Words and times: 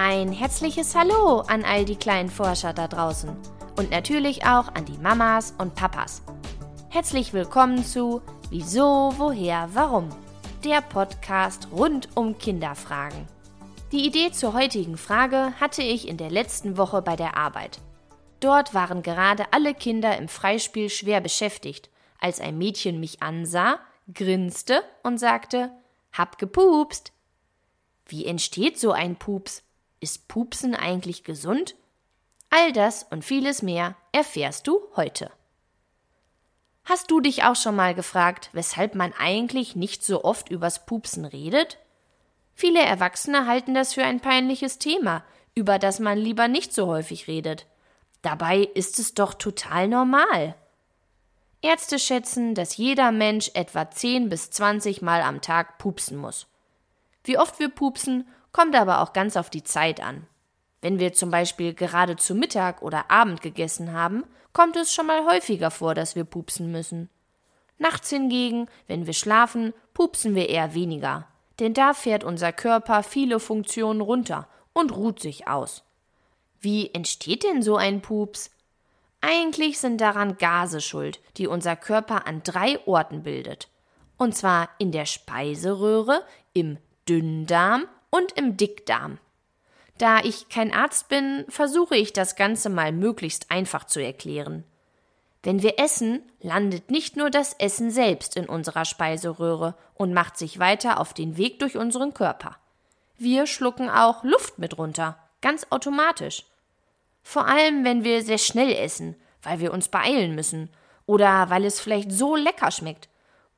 Ein 0.00 0.30
herzliches 0.30 0.94
Hallo 0.94 1.40
an 1.40 1.64
all 1.64 1.84
die 1.84 1.96
kleinen 1.96 2.30
Forscher 2.30 2.72
da 2.72 2.86
draußen 2.86 3.36
und 3.76 3.90
natürlich 3.90 4.44
auch 4.44 4.72
an 4.72 4.84
die 4.84 4.96
Mamas 4.96 5.56
und 5.58 5.74
Papas. 5.74 6.22
Herzlich 6.88 7.32
willkommen 7.32 7.84
zu 7.84 8.22
Wieso, 8.48 9.12
Woher, 9.16 9.68
Warum? 9.72 10.08
Der 10.62 10.82
Podcast 10.82 11.66
rund 11.72 12.10
um 12.14 12.38
Kinderfragen. 12.38 13.26
Die 13.90 14.06
Idee 14.06 14.30
zur 14.30 14.52
heutigen 14.52 14.96
Frage 14.96 15.52
hatte 15.58 15.82
ich 15.82 16.06
in 16.06 16.16
der 16.16 16.30
letzten 16.30 16.76
Woche 16.76 17.02
bei 17.02 17.16
der 17.16 17.36
Arbeit. 17.36 17.80
Dort 18.38 18.74
waren 18.74 19.02
gerade 19.02 19.52
alle 19.52 19.74
Kinder 19.74 20.16
im 20.16 20.28
Freispiel 20.28 20.90
schwer 20.90 21.20
beschäftigt, 21.20 21.90
als 22.20 22.38
ein 22.38 22.56
Mädchen 22.56 23.00
mich 23.00 23.20
ansah, 23.20 23.80
grinste 24.14 24.84
und 25.02 25.18
sagte, 25.18 25.72
hab 26.12 26.38
gepupst. 26.38 27.10
Wie 28.06 28.26
entsteht 28.26 28.78
so 28.78 28.92
ein 28.92 29.16
Pups? 29.16 29.64
Ist 30.00 30.28
Pupsen 30.28 30.74
eigentlich 30.74 31.24
gesund? 31.24 31.74
All 32.50 32.72
das 32.72 33.04
und 33.10 33.24
vieles 33.24 33.62
mehr 33.62 33.96
erfährst 34.12 34.66
du 34.66 34.80
heute. 34.96 35.30
Hast 36.84 37.10
du 37.10 37.20
dich 37.20 37.44
auch 37.44 37.56
schon 37.56 37.76
mal 37.76 37.94
gefragt, 37.94 38.48
weshalb 38.52 38.94
man 38.94 39.12
eigentlich 39.18 39.76
nicht 39.76 40.02
so 40.02 40.24
oft 40.24 40.48
übers 40.48 40.86
Pupsen 40.86 41.24
redet? 41.24 41.78
Viele 42.54 42.80
Erwachsene 42.80 43.46
halten 43.46 43.74
das 43.74 43.94
für 43.94 44.04
ein 44.04 44.20
peinliches 44.20 44.78
Thema, 44.78 45.24
über 45.54 45.78
das 45.78 45.98
man 45.98 46.16
lieber 46.16 46.48
nicht 46.48 46.72
so 46.72 46.86
häufig 46.86 47.28
redet. 47.28 47.66
Dabei 48.22 48.60
ist 48.60 48.98
es 48.98 49.14
doch 49.14 49.34
total 49.34 49.88
normal. 49.88 50.54
Ärzte 51.60 51.98
schätzen, 51.98 52.54
dass 52.54 52.76
jeder 52.76 53.12
Mensch 53.12 53.50
etwa 53.54 53.90
10 53.90 54.28
bis 54.28 54.50
20 54.50 55.02
Mal 55.02 55.22
am 55.22 55.40
Tag 55.40 55.78
pupsen 55.78 56.16
muss. 56.16 56.46
Wie 57.24 57.36
oft 57.36 57.58
wir 57.58 57.68
pupsen, 57.68 58.26
kommt 58.52 58.74
aber 58.74 59.00
auch 59.00 59.12
ganz 59.12 59.36
auf 59.36 59.50
die 59.50 59.64
Zeit 59.64 60.02
an. 60.02 60.26
Wenn 60.80 60.98
wir 60.98 61.12
zum 61.12 61.30
Beispiel 61.30 61.74
gerade 61.74 62.16
zu 62.16 62.34
Mittag 62.34 62.82
oder 62.82 63.10
Abend 63.10 63.42
gegessen 63.42 63.92
haben, 63.92 64.24
kommt 64.52 64.76
es 64.76 64.94
schon 64.94 65.06
mal 65.06 65.24
häufiger 65.24 65.70
vor, 65.70 65.94
dass 65.94 66.16
wir 66.16 66.24
pupsen 66.24 66.70
müssen. 66.70 67.10
Nachts 67.78 68.10
hingegen, 68.10 68.68
wenn 68.86 69.06
wir 69.06 69.14
schlafen, 69.14 69.72
pupsen 69.94 70.34
wir 70.34 70.48
eher 70.48 70.74
weniger 70.74 71.26
denn 71.58 71.74
da 71.74 71.94
fährt 71.94 72.24
unser 72.24 72.52
Körper 72.52 73.02
viele 73.02 73.40
Funktionen 73.40 74.00
runter 74.00 74.48
und 74.72 74.94
ruht 74.94 75.20
sich 75.20 75.48
aus. 75.48 75.82
Wie 76.60 76.92
entsteht 76.94 77.44
denn 77.44 77.62
so 77.62 77.76
ein 77.76 78.00
Pups? 78.00 78.50
Eigentlich 79.20 79.78
sind 79.78 80.00
daran 80.00 80.38
Gase 80.38 80.80
schuld, 80.80 81.20
die 81.36 81.48
unser 81.48 81.74
Körper 81.74 82.26
an 82.26 82.42
drei 82.44 82.78
Orten 82.86 83.22
bildet. 83.22 83.68
Und 84.16 84.36
zwar 84.36 84.68
in 84.78 84.92
der 84.92 85.06
Speiseröhre, 85.06 86.22
im 86.52 86.78
Dünndarm 87.08 87.84
und 88.10 88.32
im 88.32 88.56
Dickdarm. 88.56 89.18
Da 89.98 90.20
ich 90.20 90.48
kein 90.48 90.72
Arzt 90.72 91.08
bin, 91.08 91.44
versuche 91.48 91.96
ich 91.96 92.12
das 92.12 92.36
Ganze 92.36 92.70
mal 92.70 92.92
möglichst 92.92 93.50
einfach 93.50 93.84
zu 93.84 94.00
erklären. 94.00 94.64
Wenn 95.42 95.62
wir 95.62 95.78
essen, 95.78 96.22
landet 96.40 96.90
nicht 96.90 97.16
nur 97.16 97.30
das 97.30 97.52
Essen 97.54 97.90
selbst 97.90 98.36
in 98.36 98.46
unserer 98.46 98.84
Speiseröhre 98.84 99.74
und 99.94 100.12
macht 100.12 100.36
sich 100.36 100.58
weiter 100.58 101.00
auf 101.00 101.14
den 101.14 101.36
Weg 101.36 101.58
durch 101.58 101.76
unseren 101.76 102.14
Körper. 102.14 102.56
Wir 103.16 103.46
schlucken 103.46 103.88
auch 103.88 104.22
Luft 104.24 104.58
mit 104.58 104.78
runter, 104.78 105.18
ganz 105.40 105.66
automatisch. 105.70 106.44
Vor 107.22 107.46
allem, 107.46 107.84
wenn 107.84 108.04
wir 108.04 108.22
sehr 108.22 108.38
schnell 108.38 108.72
essen, 108.72 109.16
weil 109.42 109.60
wir 109.60 109.72
uns 109.72 109.88
beeilen 109.88 110.34
müssen 110.34 110.70
oder 111.06 111.50
weil 111.50 111.64
es 111.64 111.80
vielleicht 111.80 112.12
so 112.12 112.36
lecker 112.36 112.70
schmeckt, 112.70 113.08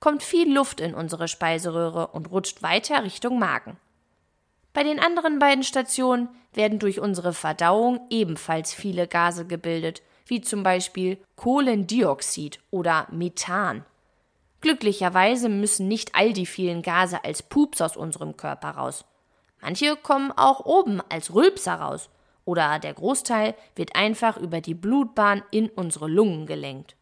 kommt 0.00 0.22
viel 0.22 0.52
Luft 0.52 0.80
in 0.80 0.94
unsere 0.94 1.28
Speiseröhre 1.28 2.08
und 2.08 2.30
rutscht 2.30 2.62
weiter 2.62 3.04
Richtung 3.04 3.38
Magen. 3.38 3.76
Bei 4.72 4.82
den 4.82 5.00
anderen 5.00 5.38
beiden 5.38 5.64
Stationen 5.64 6.28
werden 6.52 6.78
durch 6.78 7.00
unsere 7.00 7.32
Verdauung 7.32 8.00
ebenfalls 8.10 8.72
viele 8.72 9.08
Gase 9.08 9.46
gebildet, 9.46 10.02
wie 10.26 10.40
zum 10.40 10.62
Beispiel 10.62 11.18
Kohlendioxid 11.36 12.60
oder 12.70 13.08
Methan. 13.10 13.84
Glücklicherweise 14.60 15.48
müssen 15.48 15.88
nicht 15.88 16.14
all 16.14 16.32
die 16.32 16.46
vielen 16.46 16.82
Gase 16.82 17.24
als 17.24 17.42
Pups 17.42 17.80
aus 17.80 17.96
unserem 17.96 18.36
Körper 18.36 18.70
raus. 18.70 19.04
Manche 19.60 19.96
kommen 19.96 20.32
auch 20.32 20.64
oben 20.64 21.02
als 21.08 21.34
Rülpser 21.34 21.74
raus 21.74 22.10
oder 22.44 22.78
der 22.78 22.94
Großteil 22.94 23.54
wird 23.74 23.96
einfach 23.96 24.36
über 24.36 24.60
die 24.60 24.74
Blutbahn 24.74 25.42
in 25.50 25.68
unsere 25.68 26.08
Lungen 26.08 26.46
gelenkt. 26.46 26.96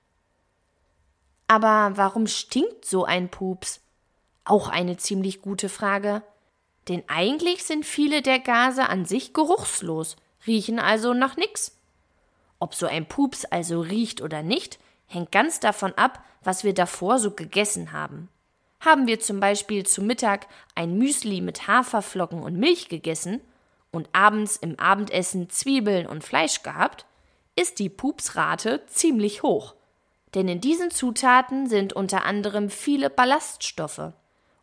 Aber 1.46 1.92
warum 1.96 2.26
stinkt 2.26 2.84
so 2.84 3.04
ein 3.04 3.30
Pups? 3.30 3.80
Auch 4.44 4.68
eine 4.68 4.96
ziemlich 4.96 5.40
gute 5.40 5.68
Frage. 5.68 6.22
Denn 6.88 7.03
eigentlich 7.06 7.65
sind 7.65 7.84
viele 7.84 8.22
der 8.22 8.38
Gase 8.38 8.88
an 8.88 9.04
sich 9.04 9.34
geruchslos, 9.34 10.16
riechen 10.47 10.78
also 10.78 11.12
nach 11.12 11.37
nix. 11.37 11.76
Ob 12.59 12.75
so 12.75 12.87
ein 12.87 13.06
Pups 13.06 13.44
also 13.44 13.81
riecht 13.81 14.22
oder 14.22 14.43
nicht, 14.43 14.78
hängt 15.06 15.31
ganz 15.31 15.60
davon 15.60 15.93
ab, 15.94 16.25
was 16.43 16.65
wir 16.65 16.75
davor 16.75 17.19
so 17.19 17.32
gegessen 17.32 17.93
haben. 17.93 18.28
Haben 18.81 19.06
wir 19.06 19.21
zum 19.21 19.41
Beispiel 19.41 19.84
zu 19.84 20.03
Mittag 20.03 20.47
ein 20.75 20.97
Müsli 20.98 21.41
mit 21.41 21.66
Haferflocken 21.66 22.43
und 22.43 22.56
Milch 22.56 22.88
gegessen 22.88 23.41
und 23.91 24.09
abends 24.12 24.56
im 24.56 24.78
Abendessen 24.78 25.50
Zwiebeln 25.50 26.06
und 26.06 26.25
Fleisch 26.25 26.62
gehabt, 26.62 27.04
ist 27.56 27.81
die 27.81 27.88
Pupsrate 27.88 28.87
ziemlich 28.87 29.43
hoch. 29.43 29.75
Denn 30.34 30.47
in 30.47 30.60
diesen 30.60 30.91
Zutaten 30.91 31.66
sind 31.66 31.93
unter 31.93 32.25
anderem 32.25 32.71
viele 32.71 33.10
Ballaststoffe. 33.10 34.12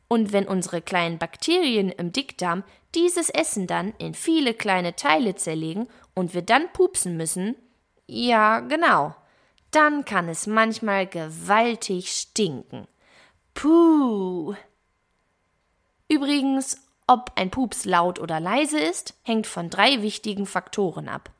Und 0.07 0.33
wenn 0.33 0.47
unsere 0.47 0.81
kleinen 0.81 1.17
Bakterien 1.17 1.89
im 1.89 2.11
Dickdarm 2.11 2.63
dieses 2.93 3.29
Essen 3.29 3.67
dann 3.67 3.93
in 3.97 4.13
viele 4.13 4.53
kleine 4.53 4.95
Teile 4.95 5.35
zerlegen 5.35 5.87
und 6.13 6.33
wir 6.33 6.41
dann 6.41 6.71
pupsen 6.71 7.17
müssen, 7.17 7.55
ja, 8.07 8.59
genau. 8.59 9.15
Dann 9.71 10.05
kann 10.05 10.29
es 10.29 10.47
manchmal 10.47 11.07
gewaltig 11.07 12.11
stinken. 12.11 12.87
Puh. 13.53 14.55
Übrigens, 16.07 16.77
ob 17.07 17.31
ein 17.35 17.51
Pups 17.51 17.85
laut 17.85 18.19
oder 18.19 18.39
leise 18.39 18.79
ist, 18.79 19.15
hängt 19.23 19.47
von 19.47 19.69
drei 19.69 20.01
wichtigen 20.01 20.45
Faktoren 20.45 21.09
ab. 21.09 21.31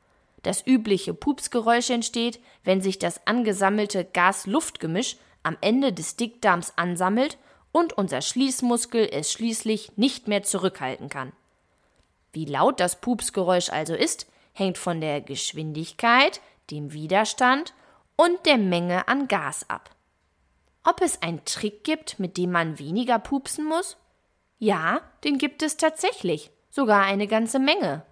Das 0.44 0.66
übliche 0.66 1.14
Pupsgeräusch 1.14 1.90
entsteht, 1.90 2.40
wenn 2.64 2.82
sich 2.82 3.00
das 3.00 3.26
angesammelte 3.26 4.06
Gas-Luft-Gemisch 4.06 5.18
am 5.44 5.58
Ende 5.62 5.94
des 5.94 6.18
Dickdarms 6.18 6.74
ansammelt 6.76 7.38
und 7.76 7.92
unser 7.92 8.22
Schließmuskel 8.22 9.10
es 9.12 9.34
schließlich 9.34 9.98
nicht 9.98 10.30
mehr 10.30 10.44
zurückhalten 10.44 11.10
kann. 11.10 11.34
Wie 12.32 12.46
laut 12.46 12.80
das 12.80 13.02
Pupsgeräusch 13.02 13.70
also 13.70 13.94
ist, 13.94 14.28
hängt 14.54 14.78
von 14.78 15.02
der 15.02 15.20
Geschwindigkeit, 15.20 16.40
dem 16.72 16.94
Widerstand 16.94 17.74
und 18.16 18.46
der 18.46 18.58
Menge 18.58 19.10
an 19.10 19.28
Gas 19.28 19.70
ab. 19.70 19.90
Ob 20.86 21.02
es 21.02 21.22
einen 21.22 21.44
Trick 21.44 21.84
gibt, 21.84 22.18
mit 22.18 22.38
dem 22.38 22.54
man 22.54 22.80
weniger 22.80 23.20
pupsen 23.20 23.66
muss? 23.66 23.98
Ja, 24.58 25.02
den 25.26 25.38
gibt 25.38 25.62
es 25.62 25.76
tatsächlich, 25.76 26.52
sogar 26.70 27.04
eine 27.04 27.28
ganze 27.28 27.60
Menge. 27.60 28.06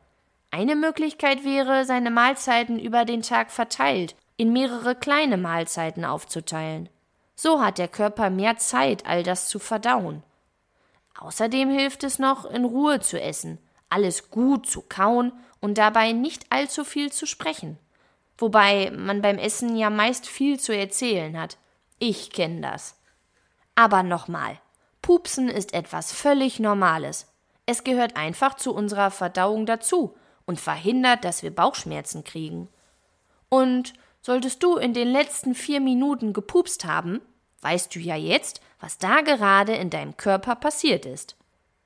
Eine 0.51 0.75
Möglichkeit 0.75 1.45
wäre, 1.45 1.85
seine 1.85 2.11
Mahlzeiten 2.11 2.79
über 2.79 3.05
den 3.05 3.21
Tag 3.21 3.49
verteilt 3.49 4.17
in 4.35 4.51
mehrere 4.51 4.93
kleine 4.93 5.37
Mahlzeiten 5.37 6.03
aufzuteilen. 6.03 6.89
So 7.35 7.61
hat 7.61 7.77
der 7.77 7.87
Körper 7.87 8.29
mehr 8.29 8.57
Zeit, 8.57 9.05
all 9.05 9.23
das 9.23 9.47
zu 9.47 9.59
verdauen. 9.59 10.23
Außerdem 11.19 11.69
hilft 11.69 12.03
es 12.03 12.19
noch, 12.19 12.45
in 12.45 12.65
Ruhe 12.65 12.99
zu 12.99 13.19
essen, 13.21 13.59
alles 13.89 14.29
gut 14.29 14.67
zu 14.67 14.81
kauen 14.81 15.31
und 15.59 15.77
dabei 15.77 16.11
nicht 16.11 16.45
allzu 16.51 16.83
viel 16.83 17.11
zu 17.11 17.25
sprechen. 17.25 17.77
Wobei 18.37 18.91
man 18.91 19.21
beim 19.21 19.37
Essen 19.37 19.75
ja 19.75 19.89
meist 19.89 20.27
viel 20.27 20.59
zu 20.59 20.75
erzählen 20.75 21.39
hat. 21.39 21.57
Ich 21.99 22.31
kenne 22.31 22.61
das. 22.61 22.97
Aber 23.75 24.03
nochmal. 24.03 24.59
Pupsen 25.01 25.49
ist 25.49 25.73
etwas 25.73 26.11
völlig 26.11 26.59
Normales. 26.59 27.27
Es 27.65 27.83
gehört 27.83 28.17
einfach 28.17 28.55
zu 28.55 28.73
unserer 28.73 29.11
Verdauung 29.11 29.65
dazu 29.65 30.15
und 30.45 30.59
verhindert, 30.59 31.23
dass 31.23 31.43
wir 31.43 31.55
Bauchschmerzen 31.55 32.23
kriegen. 32.23 32.67
Und 33.49 33.93
solltest 34.23 34.63
du 34.63 34.77
in 34.77 34.93
den 34.93 35.09
letzten 35.09 35.53
vier 35.53 35.81
Minuten 35.81 36.33
gepupst 36.33 36.85
haben, 36.85 37.21
weißt 37.61 37.93
du 37.93 37.99
ja 37.99 38.15
jetzt, 38.15 38.61
was 38.79 38.97
da 38.97 39.21
gerade 39.21 39.73
in 39.73 39.91
deinem 39.91 40.17
Körper 40.17 40.55
passiert 40.55 41.05
ist. 41.05 41.35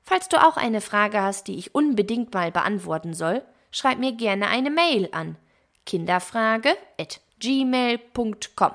Falls 0.02 0.28
du 0.28 0.42
auch 0.42 0.56
eine 0.56 0.80
Frage 0.80 1.20
hast, 1.20 1.48
die 1.48 1.58
ich 1.58 1.74
unbedingt 1.74 2.32
mal 2.32 2.50
beantworten 2.50 3.12
soll, 3.12 3.42
schreib 3.70 3.98
mir 3.98 4.12
gerne 4.12 4.48
eine 4.48 4.70
Mail 4.70 5.10
an 5.12 5.36
kinderfrage 5.84 6.76
at 7.00 7.20
gmail.com. 7.40 8.72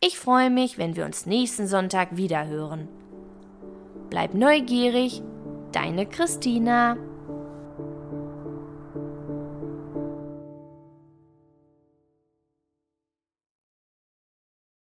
Ich 0.00 0.18
freue 0.18 0.50
mich, 0.50 0.78
wenn 0.78 0.94
wir 0.94 1.04
uns 1.04 1.26
nächsten 1.26 1.66
Sonntag 1.66 2.16
wieder 2.16 2.46
hören. 2.46 2.88
Bleib 4.10 4.34
neugierig, 4.34 5.22
deine 5.72 6.06
Christina. 6.06 6.96